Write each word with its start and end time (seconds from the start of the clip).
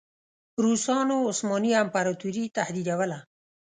روسانو 0.63 1.17
عثماني 1.29 1.71
امپراطوري 1.83 2.43
تهدیدوله. 2.57 3.19